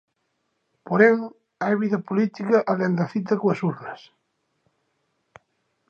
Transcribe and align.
Porén, 0.87 1.17
hai 1.63 1.75
vida 1.83 1.99
política 2.09 2.57
alén 2.71 2.93
da 2.99 3.11
cita 3.13 3.33
coas 3.41 3.59
urnas. 3.69 4.01